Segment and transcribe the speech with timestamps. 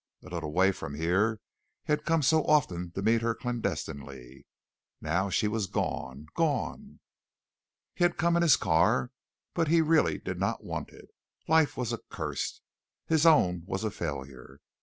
[0.23, 1.39] A little way from here
[1.85, 4.47] he had come so often to meet her clandestinely.
[4.99, 6.99] Now she was gone gone.
[7.93, 9.11] He had come in his car,
[9.53, 11.09] but he really did not want it.
[11.47, 12.63] Life was accursed.
[13.05, 14.59] His own was a failure.